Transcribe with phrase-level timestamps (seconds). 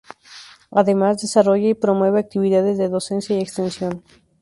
[0.71, 4.01] Además, desarrolla y promueve actividades de docencia y extensión.